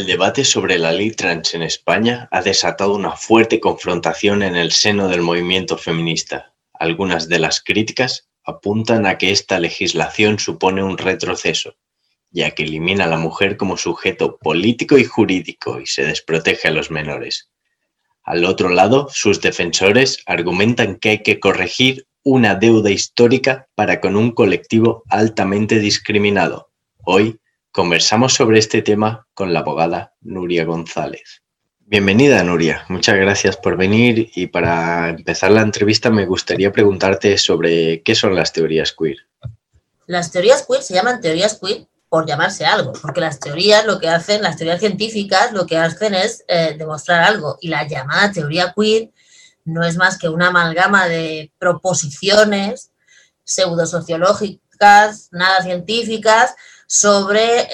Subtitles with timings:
[0.00, 4.72] El debate sobre la ley trans en España ha desatado una fuerte confrontación en el
[4.72, 6.54] seno del movimiento feminista.
[6.72, 11.74] Algunas de las críticas apuntan a que esta legislación supone un retroceso,
[12.30, 16.70] ya que elimina a la mujer como sujeto político y jurídico y se desprotege a
[16.70, 17.50] los menores.
[18.24, 24.16] Al otro lado, sus defensores argumentan que hay que corregir una deuda histórica para con
[24.16, 26.70] un colectivo altamente discriminado.
[27.04, 27.38] Hoy
[27.72, 31.42] Conversamos sobre este tema con la abogada Nuria González.
[31.78, 32.84] Bienvenida, Nuria.
[32.88, 38.34] Muchas gracias por venir y para empezar la entrevista me gustaría preguntarte sobre qué son
[38.34, 39.18] las teorías queer.
[40.06, 44.08] Las teorías queer se llaman teorías queer por llamarse algo, porque las teorías lo que
[44.08, 48.74] hacen, las teorías científicas lo que hacen es eh, demostrar algo y la llamada teoría
[48.76, 49.10] queer
[49.64, 52.90] no es más que una amalgama de proposiciones
[53.44, 56.56] pseudosociológicas, nada científicas,
[56.92, 57.68] sobre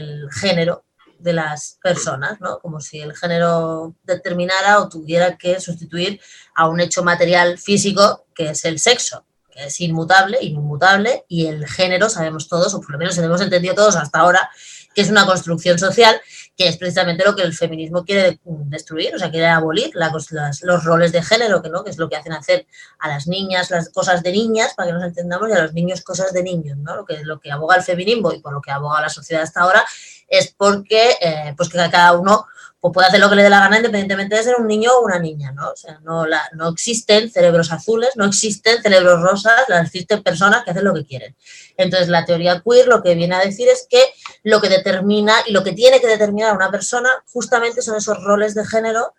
[0.00, 0.84] el género
[1.20, 2.58] de las personas, ¿no?
[2.58, 6.20] Como si el género determinara o tuviera que sustituir
[6.56, 11.64] a un hecho material físico que es el sexo, que es inmutable, inmutable, y el
[11.64, 14.50] género sabemos todos, o por lo menos hemos entendido todos hasta ahora,
[14.94, 16.20] que es una construcción social
[16.56, 21.10] que es precisamente lo que el feminismo quiere destruir, o sea, quiere abolir los roles
[21.10, 21.82] de género, que, ¿no?
[21.82, 22.66] que es lo que hacen hacer
[22.98, 26.02] a las niñas las cosas de niñas, para que nos entendamos, y a los niños
[26.02, 26.96] cosas de niños, ¿no?
[26.96, 29.60] Lo que, lo que aboga el feminismo y por lo que aboga la sociedad hasta
[29.60, 29.84] ahora
[30.28, 32.46] es porque eh, pues que cada uno
[32.80, 35.04] pues puede hacer lo que le dé la gana independientemente de ser un niño o
[35.04, 35.70] una niña, ¿no?
[35.70, 40.70] O sea, no, la, no existen cerebros azules, no existen cerebros rosas, existen personas que
[40.70, 41.36] hacen lo que quieren.
[41.76, 44.02] Entonces, la teoría queer lo que viene a decir es que
[44.44, 48.22] lo que determina y lo que tiene que determinar a una persona justamente son esos
[48.24, 49.14] roles de género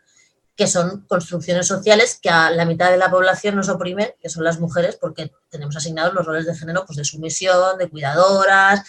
[0.55, 4.43] que son construcciones sociales que a la mitad de la población nos oprime, que son
[4.43, 8.83] las mujeres, porque tenemos asignados los roles de género pues de sumisión, de cuidadoras,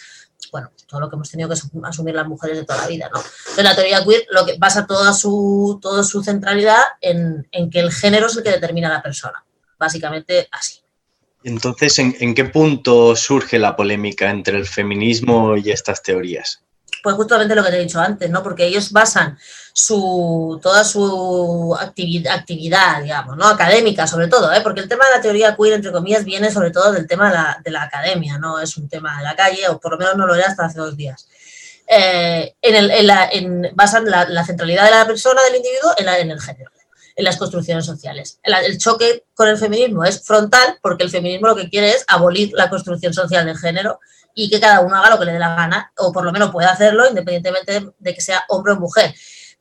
[0.51, 3.19] bueno, todo lo que hemos tenido que asumir las mujeres de toda la vida, ¿no?
[3.19, 7.91] Entonces la teoría queer lo que basa toda su, toda su centralidad en, que el
[7.91, 9.43] género es el que determina a la persona,
[9.77, 10.79] básicamente así.
[11.43, 16.63] Entonces, ¿en, qué punto surge la polémica entre el feminismo y estas teorías?
[17.03, 18.41] Pues justamente lo que te he dicho antes, ¿no?
[18.41, 19.37] Porque ellos basan
[19.73, 23.45] su, toda su actividad, actividad, digamos, ¿no?
[23.45, 24.61] Académica, sobre todo, ¿eh?
[24.61, 27.35] Porque el tema de la teoría queer, entre comillas, viene sobre todo del tema de
[27.35, 30.15] la, de la academia, no es un tema de la calle, o por lo menos
[30.15, 31.27] no lo era hasta hace dos días.
[31.87, 35.93] Eh, en el, en la, en, basan la, la, centralidad de la persona, del individuo,
[35.97, 36.71] en, en el género
[37.15, 38.39] en las construcciones sociales.
[38.43, 42.51] El, choque con el feminismo es frontal porque el feminismo lo que quiere es abolir
[42.53, 43.99] la construcción social del género
[44.35, 46.51] y que cada uno haga lo que le dé la gana, o por lo menos
[46.51, 49.13] pueda hacerlo independientemente de que sea hombre o mujer.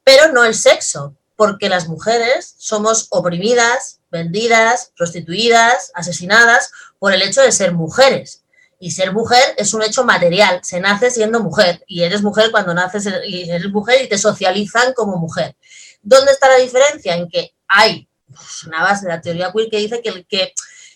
[0.02, 7.42] Pero no el sexo, porque las mujeres somos oprimidas, vendidas, prostituidas, asesinadas por el hecho
[7.42, 8.44] de ser mujeres.
[8.78, 12.74] Y ser mujer es un hecho material, se nace siendo mujer y eres mujer cuando
[12.74, 15.56] naces y eres mujer y te socializan como mujer.
[16.02, 17.14] ¿Dónde está la diferencia?
[17.14, 20.52] En que hay pues, una base de la teoría queer que dice que, el, que,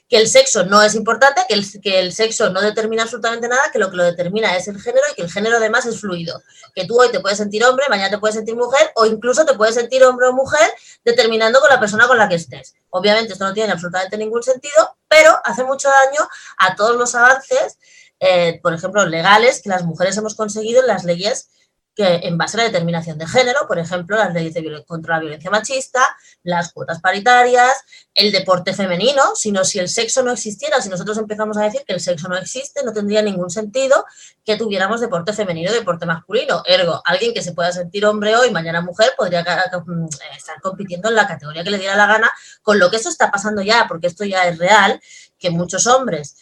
[0.08, 3.70] que el sexo no es importante, que el, que el sexo no determina absolutamente nada,
[3.72, 6.42] que lo que lo determina es el género y que el género además es fluido.
[6.74, 9.54] Que tú hoy te puedes sentir hombre, mañana te puedes sentir mujer o incluso te
[9.54, 10.70] puedes sentir hombre o mujer
[11.04, 12.74] determinando con la persona con la que estés.
[12.90, 16.28] Obviamente esto no tiene absolutamente ningún sentido, pero hace mucho daño
[16.58, 17.78] a todos los avances,
[18.18, 21.48] eh, por ejemplo, legales que las mujeres hemos conseguido en las leyes
[21.96, 25.20] que en base a la determinación de género, por ejemplo, las leyes de contra la
[25.20, 26.06] violencia machista,
[26.42, 27.72] las cuotas paritarias,
[28.12, 31.94] el deporte femenino, sino si el sexo no existiera, si nosotros empezamos a decir que
[31.94, 34.04] el sexo no existe, no tendría ningún sentido
[34.44, 36.62] que tuviéramos deporte femenino y deporte masculino.
[36.66, 41.14] Ergo, alguien que se pueda sentir hombre hoy, mañana mujer, podría mm, estar compitiendo en
[41.14, 42.30] la categoría que le diera la gana,
[42.60, 45.00] con lo que eso está pasando ya, porque esto ya es real,
[45.38, 46.36] que muchos hombres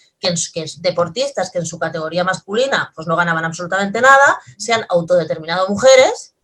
[0.53, 5.69] que, deportistas que en su categoría masculina pues no ganaban absolutamente nada, se han autodeterminado
[5.69, 6.35] mujeres,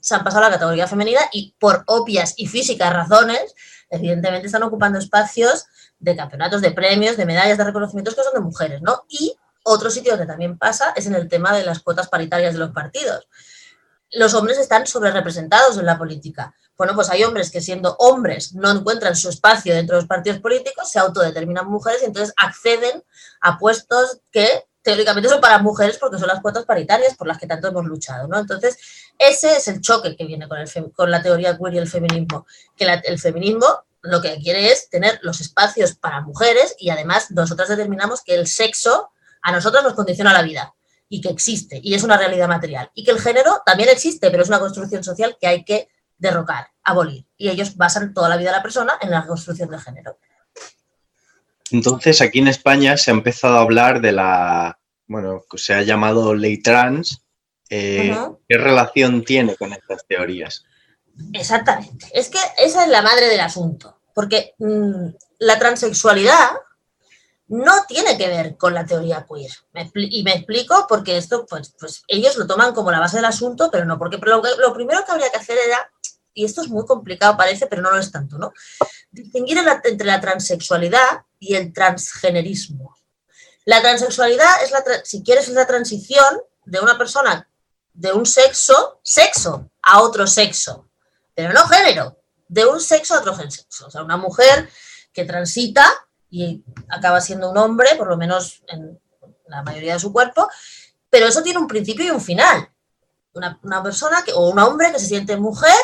[0.00, 3.54] se han pasado a la categoría femenina y por obvias y físicas razones,
[3.90, 5.66] evidentemente están ocupando espacios
[5.98, 9.04] de campeonatos, de premios, de medallas, de reconocimientos que son de mujeres, ¿no?
[9.08, 12.60] Y otro sitio donde también pasa es en el tema de las cuotas paritarias de
[12.60, 13.26] los partidos.
[14.12, 16.54] Los hombres están sobre-representados en la política.
[16.76, 20.40] Bueno, pues hay hombres que siendo hombres no encuentran su espacio dentro de los partidos
[20.40, 23.02] políticos, se autodeterminan mujeres y entonces acceden
[23.40, 27.46] a puestos que teóricamente son para mujeres porque son las cuotas paritarias por las que
[27.46, 28.38] tanto hemos luchado, ¿no?
[28.38, 28.78] Entonces,
[29.18, 32.46] ese es el choque que viene con, el con la teoría queer y el feminismo,
[32.76, 33.66] que el feminismo
[34.02, 38.46] lo que quiere es tener los espacios para mujeres y además nosotras determinamos que el
[38.46, 39.10] sexo
[39.42, 40.74] a nosotras nos condiciona la vida
[41.08, 44.42] y que existe y es una realidad material y que el género también existe, pero
[44.42, 47.26] es una construcción social que hay que derrocar, abolir.
[47.36, 50.18] Y ellos basan toda la vida de la persona en la construcción de género.
[51.70, 56.34] Entonces, aquí en España se ha empezado a hablar de la, bueno, se ha llamado
[56.34, 57.22] ley trans,
[57.68, 58.16] Eh,
[58.48, 60.64] ¿Qué relación tiene con estas teorías?
[61.32, 62.06] Exactamente.
[62.12, 63.98] Es que esa es la madre del asunto.
[64.14, 65.08] Porque mm,
[65.40, 66.50] la transexualidad
[67.48, 69.50] no tiene que ver con la teoría queer.
[69.94, 73.68] y me explico porque esto, pues, pues, ellos lo toman como la base del asunto,
[73.70, 75.90] pero no, porque lo, lo, primero que habría que hacer era,
[76.36, 78.52] y esto es muy complicado parece, pero no lo es tanto, ¿no?
[79.10, 82.94] Distinguir entre la transexualidad y el transgenerismo.
[83.64, 87.48] La transexualidad es la, si quieres, es la transición de una persona
[87.94, 90.86] de un sexo, sexo, a otro sexo,
[91.34, 93.86] pero no género, de un sexo a otro sexo.
[93.86, 94.68] O sea, una mujer
[95.14, 95.90] que transita
[96.28, 99.00] y acaba siendo un hombre, por lo menos en
[99.48, 100.50] la mayoría de su cuerpo,
[101.08, 102.68] pero eso tiene un principio y un final.
[103.32, 105.80] Una, una persona que, o un hombre que se siente mujer,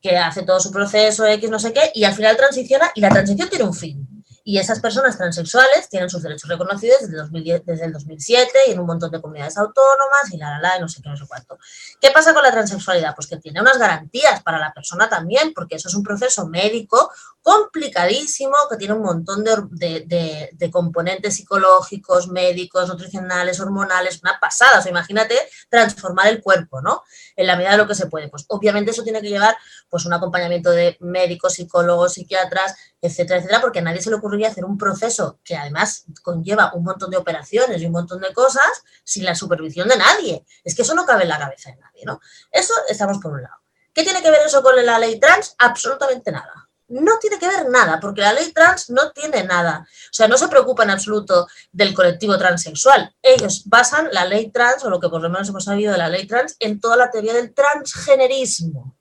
[0.00, 3.08] que hace todo su proceso X, no sé qué, y al final transiciona y la
[3.08, 4.06] transición tiene un fin.
[4.48, 8.78] Y esas personas transexuales tienen sus derechos reconocidos desde, 2010, desde el 2007 y en
[8.78, 11.24] un montón de comunidades autónomas y la, la, la, y no sé qué, no sé
[11.26, 11.58] cuánto.
[12.00, 13.12] ¿Qué pasa con la transexualidad?
[13.16, 17.10] Pues que tiene unas garantías para la persona también, porque eso es un proceso médico
[17.46, 24.80] complicadísimo, que tiene un montón de, de, componentes psicológicos, médicos, nutricionales, hormonales, una pasada.
[24.80, 25.38] O sea, imagínate
[25.68, 27.04] transformar el cuerpo, ¿no?
[27.36, 28.28] En la medida de lo que se puede.
[28.28, 29.56] Pues obviamente eso tiene que llevar
[29.88, 34.48] pues un acompañamiento de médicos, psicólogos, psiquiatras, etcétera, etcétera, porque a nadie se le ocurriría
[34.48, 38.82] hacer un proceso que además conlleva un montón de operaciones y un montón de cosas
[39.04, 40.44] sin la supervisión de nadie.
[40.64, 42.20] Es que eso no cabe en la cabeza de nadie, ¿no?
[42.50, 43.58] Eso estamos por un lado.
[43.92, 45.54] ¿Qué tiene que ver eso con la ley trans?
[45.58, 46.65] Absolutamente nada.
[46.88, 49.86] No tiene que ver nada, porque la ley trans no tiene nada.
[49.88, 53.14] O sea, no se preocupa en absoluto del colectivo transexual.
[53.20, 56.08] Ellos basan la ley trans, o lo que por lo menos hemos sabido de la
[56.08, 58.96] ley trans, en toda la teoría del transgenerismo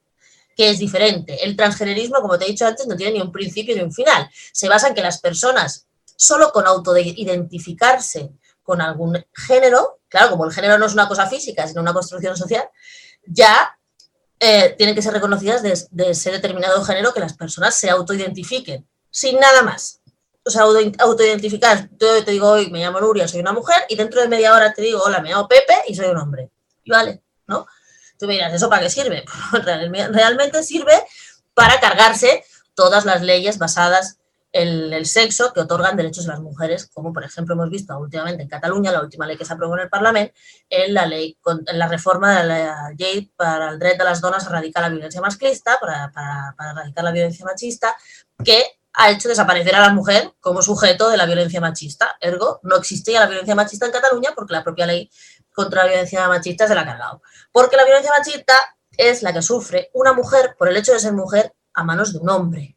[0.56, 1.44] que es diferente.
[1.44, 4.30] El transgenerismo, como te he dicho antes, no tiene ni un principio ni un final.
[4.54, 8.32] Se basa en que las personas, solo con autoidentificarse
[8.64, 12.36] con algún género, claro, como el género no es una cosa física, sino una construcción
[12.36, 12.68] social,
[13.28, 13.78] ya
[14.45, 18.88] eh, tienen que ser reconocidas de, de, ese determinado género que las personas se autoidentifiquen,
[19.09, 20.01] sin nada más.
[20.45, 24.21] O sea, autoidentificar, yo te digo hoy me llamo Nuria, soy una mujer, y dentro
[24.21, 26.51] de media hora te digo, hola, me llamo Pepe y soy un hombre.
[26.83, 27.65] Y vale, ¿no?
[28.19, 29.25] Tú me dirás, ¿eso para qué sirve?
[29.51, 30.94] Realmente sirve
[31.56, 32.44] para cargarse
[32.75, 34.19] todas las leyes basadas
[34.56, 38.48] el sexo que otorgan derechos a las mujeres, como por ejemplo hemos visto últimamente en
[38.48, 40.34] Cataluña, la última ley que se aprobó en el Parlamento,
[40.69, 44.46] en la ley, en la reforma de la ley para el derecho de las donas
[44.46, 47.96] a erradicar la violencia masclista, para, para, para erradicar la violencia machista,
[48.44, 48.63] que
[48.94, 52.16] ha hecho desaparecer a la mujer como sujeto de la violencia machista.
[52.22, 55.12] Ergo, no existía la violencia machista en Cataluña porque la propia ley
[55.54, 57.22] contra la violencia machista se la ha cargado.
[57.51, 58.54] Porque la violencia machista
[58.96, 62.19] es la que sufre una mujer por el hecho de ser mujer a manos de
[62.19, 62.75] un hombre.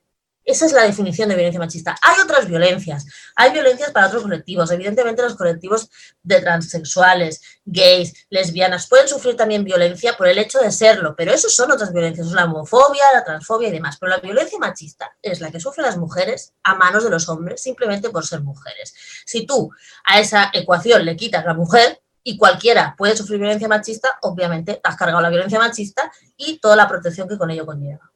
[0.49, 1.95] Esa es la definición de violencia machista.
[2.01, 3.05] Hay otras violencias,
[3.37, 4.71] hay violencias para otros colectivos.
[4.71, 5.91] Evidentemente los colectivos
[6.23, 11.51] de transexuales, gays, lesbianas pueden sufrir también violencia por el hecho de serlo, pero eso
[11.51, 13.99] son otras violencias, la homofobia, la transfobia y demás.
[14.01, 17.63] Pero la violencia machista es la que sufren las mujeres a manos de los hombres
[17.63, 18.95] simplemente por ser mujeres.
[19.27, 19.71] Si tú
[20.05, 24.89] a esa ecuación le quitas la mujer, y cualquiera puede sufrir violencia machista, obviamente te
[24.89, 28.11] has cargado la violencia machista y toda la protección que con ello conlleva.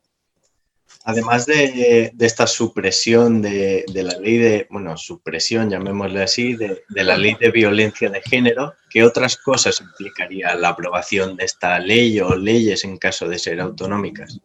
[1.04, 7.16] Además de, esta supresión de, de, la ley de, bueno, supresión, llamémosle así, de, la
[7.16, 12.36] ley de violencia de género, ¿qué otras cosas implicaría la aprobación de esta ley o
[12.36, 14.38] leyes en caso de ser autonómicas?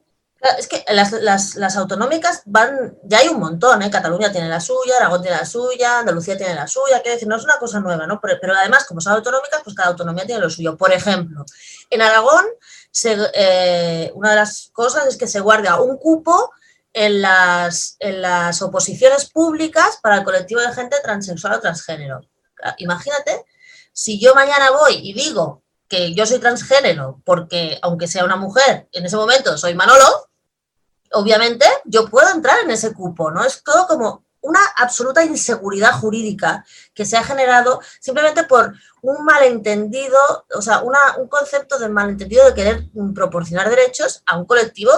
[0.58, 1.12] Es que las,
[1.56, 3.90] las, autonómicas van, ya hay un montón, ¿eh?
[3.90, 7.38] Cataluña tiene la suya, Aragón tiene la suya, Andalucía tiene la suya, quiero decir, no
[7.38, 8.22] es una cosa nueva, ¿no?
[8.22, 10.78] Pero, además, como son autonómicas, pues cada autonomía tiene lo suyo.
[10.78, 11.44] Por ejemplo,
[11.90, 12.46] en Aragón,
[13.06, 16.52] eh, una de las cosas es que se guarda un cupo
[16.94, 22.22] en las, en las oposiciones públicas para el colectivo de gente transexual o transgénero.
[22.78, 23.46] Imagínate,
[23.94, 28.88] si yo mañana voy y digo que yo soy transgénero porque, aunque sea una mujer,
[28.92, 30.30] en ese momento soy Manolo,
[31.12, 33.44] obviamente yo puedo entrar en ese cupo, ¿no?
[33.44, 40.18] Es todo como una absoluta inseguridad jurídica que se ha generado simplemente por un malentendido,
[40.56, 44.92] o sea, un concepto de malentendido de querer proporcionar derechos a un colectivo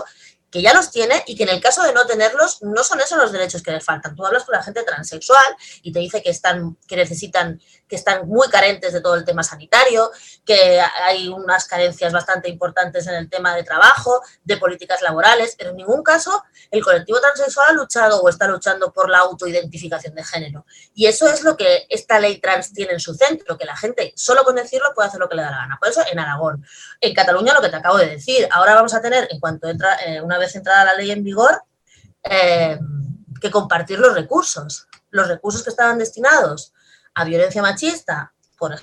[0.52, 3.18] que ya los tiene y que en el caso de no tenerlos, no son esos
[3.18, 4.16] los derechos que les faltan.
[4.16, 8.28] Tú hablas con la gente transexual y te dice que están, que necesitan, que están
[8.28, 10.12] muy carentes de todo el tema sanitario,
[10.46, 15.72] que hay unas carencias bastante importantes en el tema de trabajo, de políticas laborales, pero
[15.72, 20.24] en ningún caso el colectivo transexual ha luchado o está luchando por la autoidentificación de
[20.24, 20.66] género.
[20.94, 24.14] Y eso es lo que esta ley trans tiene en su centro, que la gente
[24.16, 25.78] solo con decirlo puede hacer lo que le da la gana.
[25.80, 26.66] Por eso en Aragón.
[27.02, 29.96] En Cataluña lo que te acabo de decir, ahora vamos a tener, en cuanto entra
[30.06, 31.64] eh, una vez entrada la ley en vigor,
[32.24, 32.80] eh,
[33.40, 34.88] que compartir los recursos.
[35.12, 36.74] Los recursos que estaban destinados
[37.16, 38.76] a violencia machista, por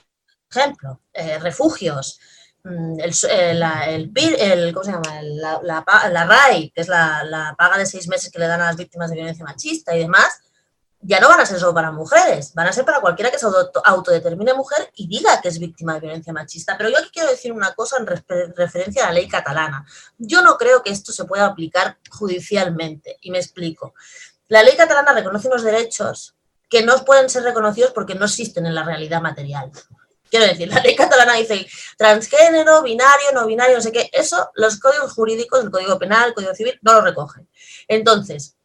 [0.50, 2.18] ejemplo, eh, refugios,
[2.64, 5.22] mm, el, el, el, ¿cómo se llama?
[5.22, 8.66] La, la, RAI, que es la, la, paga de seis meses que le dan a
[8.66, 10.40] las víctimas de violencia machista y demás,
[11.00, 13.46] ya no van a ser solo para mujeres, van a ser para cualquiera que se
[13.84, 16.76] autodetermine mujer y diga que es víctima de violencia machista.
[16.76, 18.06] Pero yo aquí quiero decir una cosa en
[18.56, 19.86] referencia a la ley catalana.
[20.18, 23.94] Yo no creo que esto se pueda aplicar judicialmente, y me explico.
[24.48, 26.34] La ley catalana reconoce unos derechos
[26.68, 29.70] que no pueden ser reconocidos porque no existen en la realidad material.
[30.28, 34.10] Quiero decir, la ley catalana dice transgénero, binario, no binario, no sé qué.
[34.12, 37.48] Eso los códigos jurídicos, el Código Penal, el Código Civil, no lo recogen.
[37.86, 38.55] Entonces,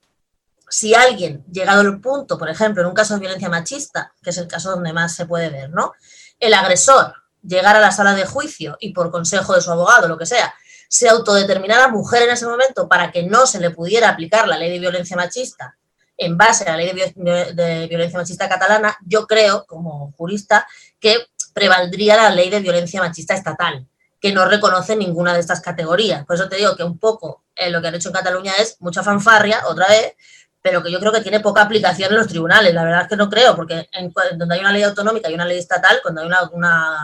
[0.71, 4.37] si alguien, llegado al punto, por ejemplo, en un caso de violencia machista, que es
[4.37, 5.93] el caso donde más se puede ver, ¿no?
[6.39, 7.13] El agresor
[7.43, 10.53] llegara a la sala de juicio y por consejo de su abogado, lo que sea,
[10.87, 14.71] se autodeterminara mujer en ese momento para que no se le pudiera aplicar la ley
[14.71, 15.77] de violencia machista
[16.15, 20.65] en base a la ley de, violencia machista catalana, yo creo, como jurista,
[20.99, 21.17] que
[21.53, 23.87] prevaldría la ley de violencia machista estatal,
[24.21, 26.25] que no reconoce ninguna de estas categorías.
[26.25, 28.77] Por eso te digo que un poco eh, lo que han hecho en Cataluña es
[28.79, 30.13] mucha fanfarria, otra vez,
[30.62, 32.74] pero que yo creo que tiene poca aplicación en los tribunales.
[32.74, 35.46] La verdad es que no creo, porque en, donde hay una ley autonómica y una
[35.46, 36.30] ley estatal, cuando hay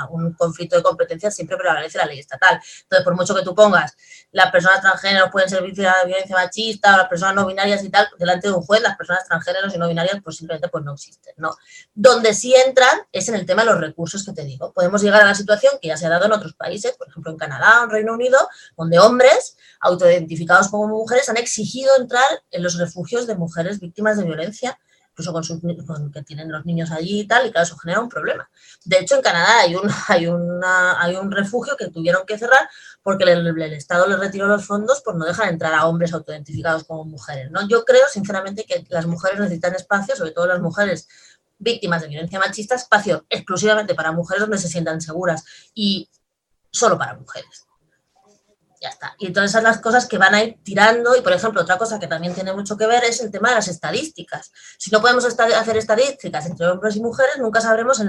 [0.09, 2.59] un conflicto de competencias siempre prevalece la ley estatal.
[2.83, 3.95] Entonces, por mucho que tú pongas
[4.31, 7.89] las personas transgéneros pueden ser víctimas de violencia machista, o las personas no binarias y
[7.89, 10.93] tal, delante de un juez, las personas transgéneros y no binarias pues simplemente pues no
[10.93, 11.55] existen, ¿no?
[11.93, 14.73] Donde sí entran es en el tema de los recursos que te digo.
[14.73, 17.31] Podemos llegar a la situación que ya se ha dado en otros países, por ejemplo
[17.31, 18.37] en Canadá o en Reino Unido,
[18.75, 23.46] donde hombres autoidentificados como mujeres han exigido entrar en los refugios de mujeres
[23.79, 24.77] víctimas de violencia
[25.17, 28.01] incluso con, sus, con que tienen los niños allí y tal, y claro, eso genera
[28.01, 28.47] un problema.
[28.85, 32.69] De hecho, en Canadá hay un, hay una, hay un refugio que tuvieron que cerrar
[33.01, 37.03] porque el, Estado les retiró los fondos por no dejar entrar a hombres autoidentificados como
[37.03, 37.49] mujeres.
[37.49, 37.67] ¿no?
[37.67, 41.07] Yo creo, sinceramente, que las mujeres necesitan espacio, sobre todo las mujeres
[41.57, 46.07] víctimas de violencia machista, espacio exclusivamente para mujeres donde se sientan seguras y
[46.69, 47.66] solo para mujeres
[49.17, 51.15] Y entonces son las cosas que van a ir tirando.
[51.15, 53.55] Y por ejemplo, otra cosa que también tiene mucho que ver es el tema de
[53.55, 54.51] las estadísticas.
[54.77, 58.01] Si no podemos hacer estadísticas entre hombres y mujeres, nunca sabremos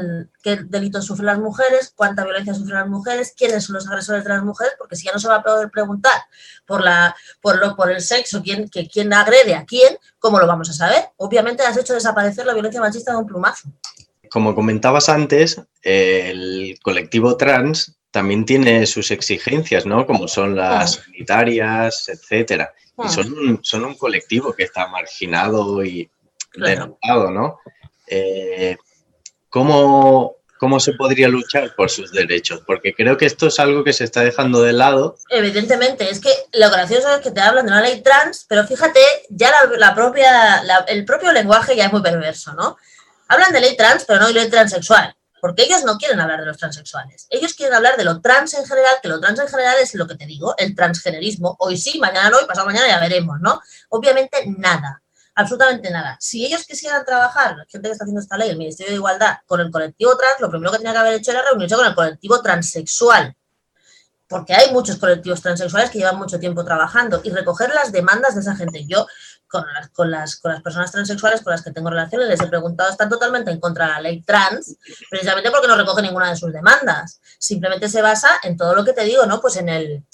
[0.42, 4.30] qué delitos sufren las mujeres, cuánta violencia sufren las mujeres, quiénes son los agresores de
[4.30, 6.20] las mujeres, porque si ya no se va a poder preguntar
[6.66, 10.46] por, la, por, lo, por el sexo, quién, que, quién agrede a quién, ¿cómo lo
[10.46, 11.10] vamos a saber?
[11.16, 13.72] Obviamente has hecho desaparecer la violencia machista de un plumazo.
[14.30, 20.06] Como comentabas antes, el colectivo trans también tiene sus exigencias, ¿no?
[20.06, 22.72] Como son las sanitarias, etcétera.
[23.04, 26.10] Y son un, son un colectivo que está marginado y
[26.54, 27.60] denotado, ¿no?
[28.06, 28.76] Eh,
[29.48, 32.62] ¿cómo, ¿Cómo se podría luchar por sus derechos?
[32.66, 35.16] Porque creo que esto es algo que se está dejando de lado.
[35.30, 39.00] Evidentemente, es que lo gracioso es que te hablan de una ley trans, pero fíjate,
[39.30, 42.76] ya la, propia, el propio lenguaje ya es muy perverso, ¿no?
[43.28, 45.14] Hablan de ley trans, pero no de ley transexual.
[45.40, 47.26] Porque ellos no quieren hablar de los transexuales.
[47.30, 50.06] Ellos quieren hablar de lo trans en general, que lo trans en general es lo
[50.06, 51.56] que te digo, el transgenerismo.
[51.60, 53.60] Hoy sí, mañana no y pasado mañana ya veremos, ¿no?
[53.90, 55.02] Obviamente nada,
[55.34, 56.16] absolutamente nada.
[56.20, 59.38] Si ellos quisieran trabajar, la gente que está haciendo esta ley, el Ministerio de Igualdad,
[59.46, 61.94] con el colectivo trans, lo primero que tenía que haber hecho era reunirse con el
[61.94, 63.34] colectivo transexual.
[64.28, 68.42] Porque hay muchos colectivos transexuales que llevan mucho tiempo trabajando y recoger las demandas de
[68.42, 68.84] esa gente.
[68.86, 69.06] Yo
[69.48, 72.46] con las, con, las, con las personas transexuales con las que tengo relaciones, les he
[72.46, 74.76] preguntado, están totalmente en contra de la ley trans,
[75.10, 77.20] precisamente porque no recoge ninguna de sus demandas.
[77.38, 79.40] Simplemente se basa en todo lo que te digo, ¿no?
[79.40, 80.04] Pues en el,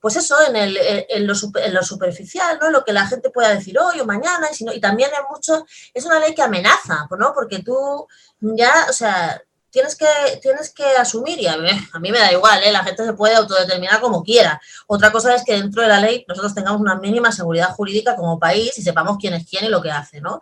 [0.00, 2.70] pues eso, en, el, en, lo, en lo superficial, ¿no?
[2.70, 6.04] Lo que la gente pueda decir hoy o mañana, y, y también es mucho, es
[6.04, 7.34] una ley que amenaza, ¿no?
[7.34, 8.06] Porque tú
[8.40, 10.06] ya, o sea, tienes que,
[10.40, 12.72] tienes que asumir, y a mí, me da igual, ¿eh?
[12.72, 14.60] la gente se puede autodeterminar como quiera.
[14.86, 18.38] Otra cosa es que dentro de la ley nosotros tengamos una mínima seguridad jurídica como
[18.38, 20.40] país y sepamos quién es quién y lo que hace, ¿no?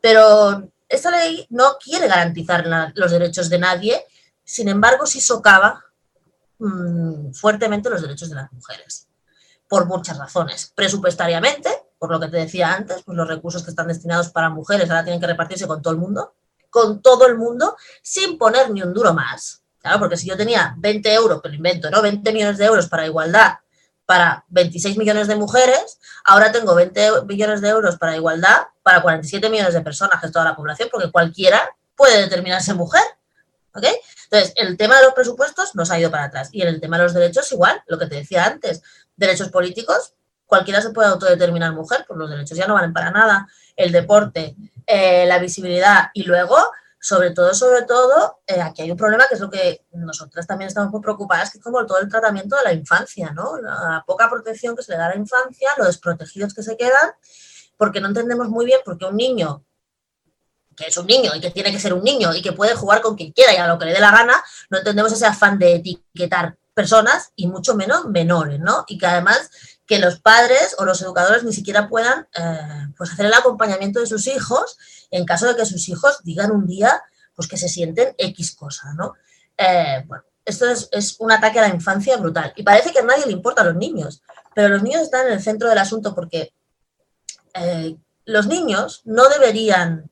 [0.00, 4.04] Pero esta ley no quiere garantizar los derechos de nadie,
[4.44, 5.84] sin embargo sí socava
[6.58, 9.08] mm, fuertemente los derechos de las mujeres,
[9.68, 10.72] por muchas razones.
[10.74, 11.68] Presupuestariamente,
[11.98, 15.04] por lo que te decía antes, pues los recursos que están destinados para mujeres ahora
[15.04, 16.34] tienen que repartirse con todo el mundo,
[16.70, 19.62] con todo el mundo sin poner ni un duro más.
[19.78, 22.02] Claro, porque si yo tenía 20 euros, pero invento, ¿no?
[22.02, 23.58] 20 millones de euros para igualdad
[24.08, 29.50] para 26 millones de mujeres, ahora tengo 20 millones de euros para igualdad para 47
[29.50, 33.02] millones de personas, que es toda la población, porque cualquiera puede determinarse mujer.
[33.74, 33.84] ¿Ok?
[34.24, 36.48] Entonces, el tema de los presupuestos nos ha ido para atrás.
[36.52, 38.82] Y en el tema de los derechos, igual, lo que te decía antes,
[39.14, 40.14] derechos políticos,
[40.48, 43.46] cualquiera se puede autodeterminar mujer, pues los derechos ya no valen para nada.
[43.76, 46.56] El deporte, eh, la visibilidad y luego,
[46.98, 50.68] sobre todo, sobre todo, eh, aquí hay un problema que es lo que nosotras también
[50.68, 53.60] estamos muy preocupadas, que es como todo el tratamiento de la infancia, ¿no?
[53.60, 57.12] La poca protección que se le da a la infancia, los desprotegidos que se quedan,
[57.76, 59.64] porque no entendemos muy bien por qué un niño
[60.74, 63.02] que es un niño y que tiene que ser un niño y que puede jugar
[63.02, 64.40] con quien quiera y a lo que le dé la gana,
[64.70, 68.84] no entendemos ese afán de etiquetar personas y mucho menos menores, ¿no?
[68.86, 69.50] Y que además
[69.88, 74.06] que los padres o los educadores ni siquiera puedan eh, pues hacer el acompañamiento de
[74.06, 74.76] sus hijos
[75.10, 77.02] en caso de que sus hijos digan un día
[77.34, 79.14] pues que se sienten X cosa, ¿no?
[79.56, 82.52] Eh, bueno, esto es, un ataque a la infancia brutal.
[82.56, 84.22] Y parece que a nadie le importa a los niños,
[84.54, 86.52] pero los niños están en el centro del asunto porque
[87.54, 90.10] eh, los niños no deberían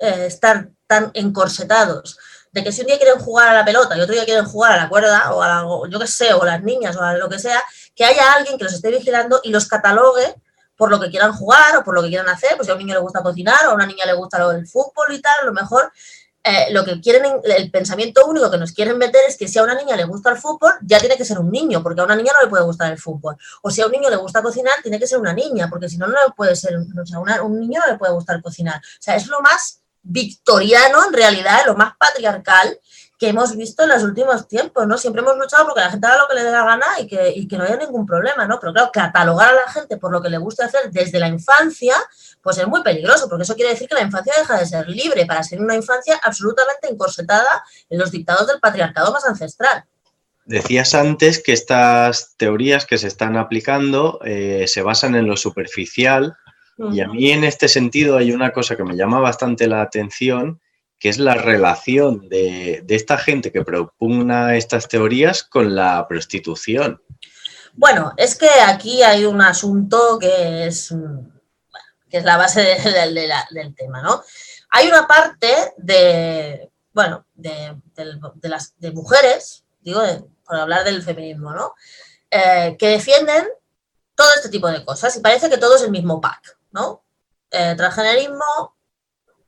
[0.00, 2.18] estar tan encorsetados
[2.58, 4.72] de que si un día quieren jugar a la pelota y otro día quieren jugar
[4.72, 7.28] a la cuerda o a la, yo qué sé, o las niñas o a lo
[7.28, 7.62] que sea,
[7.94, 10.34] que haya alguien que los esté vigilando y los catalogue
[10.76, 12.80] por lo que quieran jugar o por lo que quieran hacer, pues si a un
[12.80, 15.44] niño le gusta cocinar o a una niña le gusta el fútbol y tal, a
[15.44, 15.92] lo mejor
[16.44, 19.62] eh, lo que quieren, el pensamiento único que nos quieren meter es que si a
[19.62, 22.16] una niña le gusta el fútbol, ya tiene que ser un niño, porque a una
[22.16, 23.36] niña no le puede gustar el fútbol.
[23.62, 25.98] O si a un niño le gusta cocinar, tiene que ser una niña, porque si
[25.98, 28.76] no, no le puede ser, o sea, un niño no le puede gustar cocinar.
[28.76, 32.78] O sea, es lo más victoriano, en realidad, lo más patriarcal
[33.18, 34.96] que hemos visto en los últimos tiempos, ¿no?
[34.96, 37.06] Siempre hemos luchado porque la gente haga lo que le dé la gana y
[37.48, 38.60] que, no haya ningún problema, ¿no?
[38.60, 41.96] Pero claro, catalogar a la gente por lo que le gusta hacer desde la infancia,
[42.40, 45.26] pues es muy peligroso, porque eso quiere decir que la infancia deja de ser libre
[45.26, 49.84] para ser una infancia absolutamente encorsetada en los dictados del patriarcado más ancestral.
[50.44, 56.36] Decías antes que estas teorías que se están aplicando eh, se basan en lo superficial
[56.92, 60.60] y a mí en este sentido hay una cosa que me llama bastante la atención
[60.98, 67.00] que es la relación de, esta gente que propugna estas teorías con la prostitución.
[67.74, 70.92] Bueno, es que aquí hay un asunto que es,
[72.10, 74.22] que es la base del tema, ¿no?
[74.70, 77.76] Hay una parte de, bueno, de,
[78.42, 80.02] las de mujeres, digo,
[80.44, 81.74] por hablar del feminismo, ¿no?
[82.30, 83.46] Eh, que defienden
[84.16, 87.04] todo este tipo de cosas y parece que todo es el mismo pack, ¿no?
[87.50, 88.76] Eh, transgenerismo,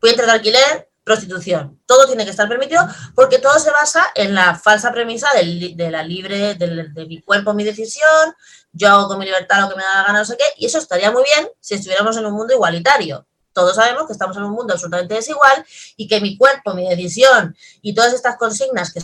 [0.00, 1.80] vientre de alquiler, prostitución.
[1.86, 6.02] Todo tiene que estar permitido porque todo se basa en la falsa premisa de la
[6.02, 8.34] libre, de, mi cuerpo, mi decisión,
[8.72, 10.66] yo hago con mi libertad lo que me da la gana, no sé qué, y
[10.66, 13.26] eso estaría muy bien si estuviéramos en un mundo igualitario.
[13.52, 15.64] Todos sabemos que estamos en un mundo absolutamente desigual
[15.96, 19.00] y que mi cuerpo, mi decisión y todas estas consignas que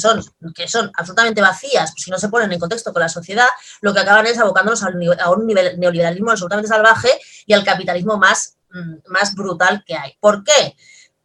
[0.00, 3.48] son, que son absolutamente vacías si no se ponen en contexto con la sociedad,
[3.80, 7.10] lo que acaban es abocándonos a un neoliberalismo absolutamente salvaje
[7.46, 10.16] y al capitalismo más Mm, más brutal que hay.
[10.20, 10.76] ¿Por qué?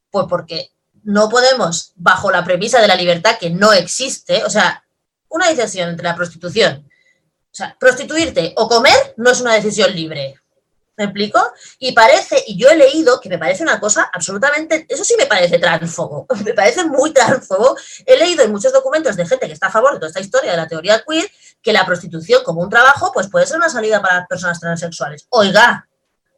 [0.10, 0.72] Pues porque
[1.04, 4.84] no podemos, bajo la premisa de la libertad que no existe, o sea,
[5.30, 6.90] una decisión entre la prostitución,
[7.52, 10.36] o sea, prostituirte o comer no es una decisión libre.
[10.98, 11.42] ¿Me explico?
[11.78, 15.26] Y parece, y yo he leído que me parece una cosa absolutamente, eso sí me
[15.26, 17.76] parece transfobo, me parece muy transfobo.
[18.06, 20.52] He leído en muchos documentos de gente que está a favor de toda esta historia
[20.52, 21.30] de la teoría queer
[21.62, 25.28] que la prostitución como un trabajo, pues puede ser una salida para las personas transexuales.
[25.30, 25.88] Oiga,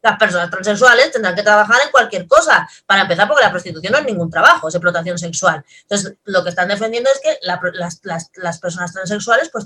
[0.02, 4.00] las personas transexuales tendrán que trabajar en cualquier cosa, para empezar porque la prostitución no
[4.00, 5.63] es ningún trabajo, es explotación sexual.
[5.82, 9.65] Entonces, lo que están defendiendo es que las, personas transexuales, pues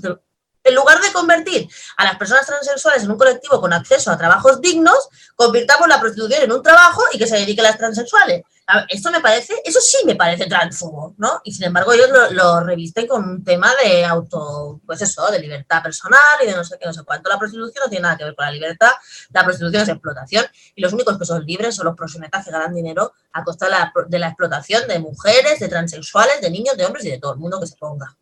[0.64, 4.60] en lugar de convertir a las personas transexuales en un colectivo con acceso a trabajos
[4.60, 8.42] dignos, convirtamos la prostitución en un trabajo y que se dedique a las transexuales
[8.88, 11.40] esto me parece, eso sí me parece transfobo, ¿no?
[11.44, 15.82] Y sin embargo ellos lo, revisten con un tema de auto, pues eso, de libertad
[15.82, 17.28] personal y de no sé qué, no sé cuánto.
[17.28, 18.92] La prostitución no tiene nada que ver con la libertad,
[19.30, 22.74] la prostitución es explotación y los únicos que son libres son los proxenetas que ganan
[22.74, 23.66] dinero a costa
[24.06, 27.38] de la explotación de mujeres, de transexuales, de niños, de hombres y de todo el
[27.38, 28.16] mundo que se ponga.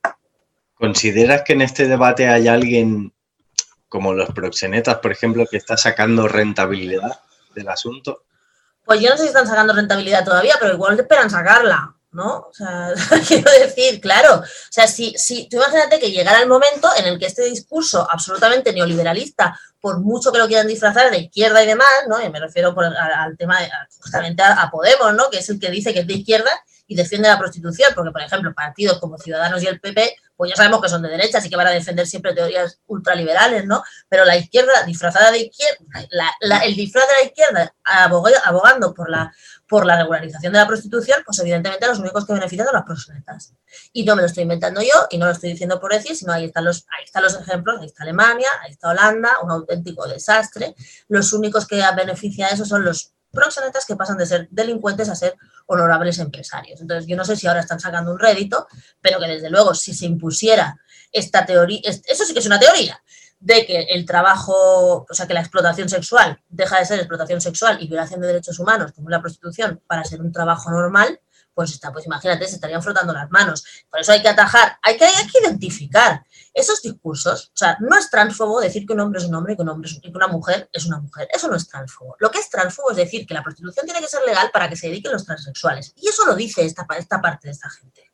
[0.81, 3.12] ¿Consideras que en este debate hay alguien
[3.88, 7.21] como los proxenetas, por ejemplo, que está sacando rentabilidad
[7.55, 8.25] del asunto?
[8.90, 12.38] pues yo no sé si están sacando rentabilidad todavía, pero igual esperan sacarla, ¿no?
[12.38, 12.93] O sea,
[13.29, 17.16] quiero decir, claro, o sea, si, si tú imagínate que llegara el momento en el
[17.16, 21.88] que este discurso absolutamente neoliberalista, por mucho que lo quieran disfrazar de izquierda y demás,
[22.09, 22.21] ¿no?
[22.21, 25.31] Y me refiero al, tema, de, justamente a, a, Podemos, ¿no?
[25.31, 26.51] Que es el que dice que es de izquierda
[26.88, 30.57] y defiende la prostitución, porque, por ejemplo, partidos como Ciudadanos y el PP pues ya
[30.57, 33.85] sabemos que son de derecha, así que van a defender siempre teorías ultraliberales, ¿no?
[34.09, 35.85] Pero la izquierda, disfrazada de izquierda,
[36.64, 37.74] el disfraz de la izquierda
[38.46, 39.31] abogando por la,
[39.68, 43.53] por la regularización de la prostitución, pues evidentemente los únicos que benefician son las proxenetas.
[43.92, 46.33] Y no me lo estoy inventando yo y no lo estoy diciendo por decir, sino
[46.33, 50.09] ahí están los, ahí están los ejemplos, ahí está Alemania, ahí está Holanda, un auténtico
[50.09, 50.74] desastre.
[51.09, 55.37] Los únicos que benefician eso son los proxenetas que pasan de ser delincuentes a ser
[55.66, 56.81] honorables empresarios.
[56.81, 58.66] Entonces, yo no sé si ahora están sacando un rédito,
[59.01, 60.77] pero que desde luego si se impusiera
[61.12, 63.03] esta teoría, eso sí que es una teoría,
[63.40, 67.79] de que el trabajo, o sea, que la explotación sexual deja de ser explotación sexual
[67.81, 71.21] y violación de derechos humanos, como la prostitución, para ser un trabajo normal,
[71.61, 73.62] pues está, pues imagínate, se estarían frotando las manos.
[73.90, 77.99] Por eso hay que atajar, hay que, hay que identificar esos discursos, o sea, no
[77.99, 80.27] es transfobo decir que un hombre es un hombre y que, un hombre es, una
[80.27, 81.29] mujer es una mujer.
[81.31, 82.16] Eso no es transfobo.
[82.18, 84.77] Lo que es transfobo es decir que la prostitución tiene que ser legal para que
[84.77, 85.92] se dediquen los transexuales.
[85.96, 88.11] Y eso lo dice esta, esta parte de esta gente.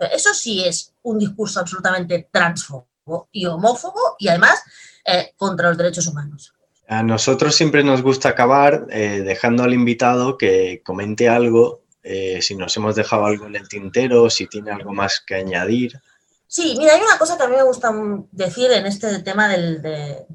[0.00, 4.60] Eso sí es un discurso absolutamente transfobo y homófobo y además
[5.04, 6.52] eh, contra los derechos humanos.
[6.88, 12.54] A nosotros siempre nos gusta acabar eh, dejando al invitado que comente algo, eh, si
[12.54, 16.00] nos hemos dejado algo en el tintero, si tiene algo más que añadir.
[16.46, 17.92] Sí, mira, hay una cosa que a mí me gusta
[18.32, 20.26] decir en este tema de,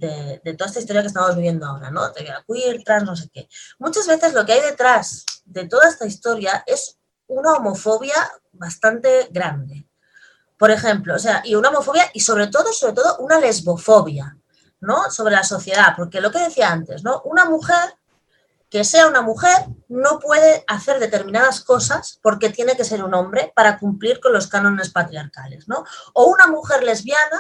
[0.56, 2.08] toda esta historia que estamos viviendo ahora, ¿no?
[2.12, 3.50] De queer, trans, no sé qué.
[3.80, 6.98] Muchas veces lo que hay detrás de toda esta historia es
[7.28, 9.88] una homofobia bastante grande.
[10.58, 14.38] Por ejemplo, o sea, y una homofobia y sobre todo, sobre todo, una lesbofobia.
[14.84, 15.10] ¿no?
[15.10, 17.22] Sobre la sociedad, porque lo que decía antes, ¿no?
[17.24, 17.96] Una mujer
[18.74, 19.56] que sea una mujer
[19.88, 24.48] no puede hacer determinadas cosas porque tiene que ser un hombre para cumplir con los
[24.48, 25.86] cánones patriarcales, ¿no?
[26.14, 27.40] O una mujer lesbiana,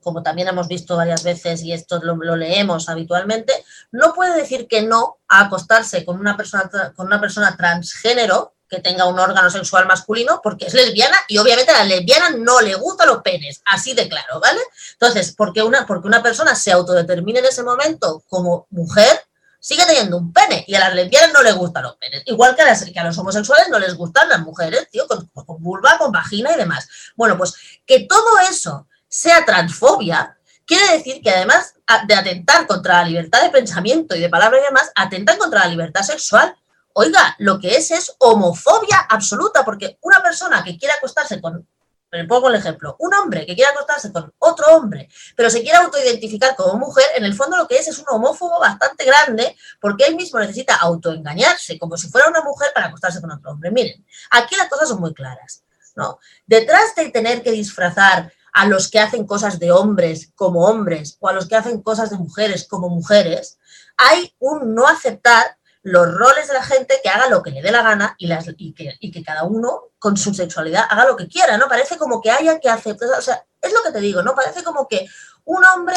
[0.00, 3.52] como también hemos visto varias veces y esto lo, leemos habitualmente,
[3.90, 8.78] no puede decir que no a acostarse con una persona, con una persona transgénero que
[8.78, 12.76] tenga un órgano sexual masculino porque es lesbiana y obviamente a la lesbiana no le
[12.76, 14.60] gustan los penes, así de claro, ¿vale?
[14.92, 19.27] Entonces, porque una, porque una persona se autodetermine en ese momento como mujer,
[19.68, 22.22] sigue teniendo un pene y a las lesbianas no les gustan los penes.
[22.24, 26.10] Igual que a, los homosexuales no les gustan las mujeres, tío, con, con vulva, con
[26.10, 26.88] vagina y demás.
[27.16, 27.54] Bueno, pues
[27.84, 31.74] que todo eso sea transfobia, quiere decir que además
[32.06, 35.66] de atentar contra la libertad de pensamiento y de palabra y demás, atentan contra la
[35.66, 36.56] libertad sexual.
[36.94, 41.68] Oiga, lo que es es homofobia absoluta, porque una persona que quiere acostarse con,
[42.10, 45.76] le pongo el ejemplo, un hombre que quiere acostarse con otro hombre, pero se quiere
[45.78, 50.06] autoidentificar como mujer, en el fondo lo que es es un homófobo bastante grande, porque
[50.06, 53.70] él mismo necesita autoengañarse, como si fuera una mujer para acostarse con otro hombre.
[53.70, 55.64] Miren, aquí las cosas son muy claras,
[55.96, 56.18] ¿no?
[56.46, 61.28] Detrás de tener que disfrazar a los que hacen cosas de hombres como hombres o
[61.28, 63.58] a los que hacen cosas de mujeres como mujeres,
[63.96, 65.57] hay un no aceptar
[65.90, 68.46] los roles de la gente que haga lo que le dé la gana y, las,
[68.56, 71.68] y, que, y, que, cada uno con su sexualidad haga lo que quiera, ¿no?
[71.68, 74.34] Parece como que haya que aceptar, o sea, es lo que te digo, ¿no?
[74.34, 75.08] Parece como que
[75.44, 75.96] un hombre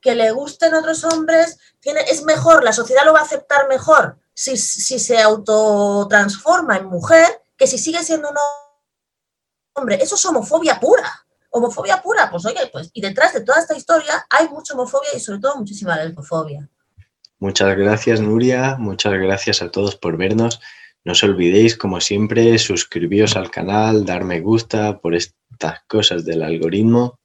[0.00, 4.18] que le gusten otros hombres tiene, es mejor, la sociedad lo va a aceptar mejor
[4.34, 8.36] si, si se autotransforma en mujer que si sigue siendo un
[9.74, 9.98] hombre.
[10.02, 11.26] Eso es homofobia pura.
[11.50, 15.20] Homofobia pura, pues oye, pues, y detrás de toda esta historia hay mucha homofobia y
[15.20, 16.68] sobre todo muchísima lesbofobia.
[17.40, 18.76] Muchas gracias, Nuria.
[18.78, 20.60] Muchas gracias a todos por vernos.
[21.04, 26.42] No os olvidéis, como siempre, suscribiros al canal, dar me gusta por estas cosas del
[26.42, 27.18] algoritmo.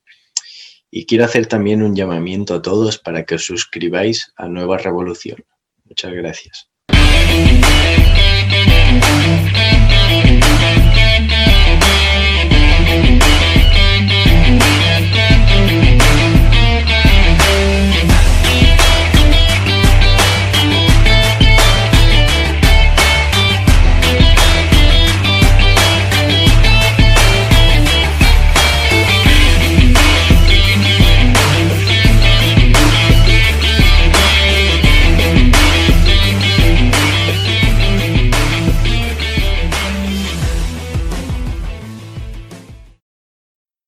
[0.90, 5.44] Y quiero hacer también un llamamiento a todos para que os suscribáis a Nueva Revolución.
[5.84, 6.70] Muchas gracias.